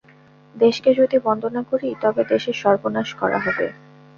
[0.55, 3.67] দেশকে যদি বন্দনা করি তবে দেশের সর্বনাশ করা হবে।